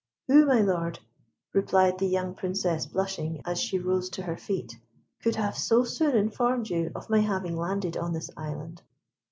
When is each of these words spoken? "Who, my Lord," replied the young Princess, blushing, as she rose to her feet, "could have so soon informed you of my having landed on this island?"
"Who, 0.27 0.47
my 0.47 0.61
Lord," 0.61 0.97
replied 1.53 1.99
the 1.99 2.07
young 2.07 2.33
Princess, 2.33 2.87
blushing, 2.87 3.43
as 3.45 3.59
she 3.61 3.77
rose 3.77 4.09
to 4.09 4.23
her 4.23 4.35
feet, 4.35 4.75
"could 5.21 5.35
have 5.35 5.55
so 5.55 5.83
soon 5.83 6.15
informed 6.15 6.71
you 6.71 6.91
of 6.95 7.07
my 7.11 7.19
having 7.19 7.55
landed 7.55 7.95
on 7.97 8.11
this 8.11 8.31
island?" 8.35 8.81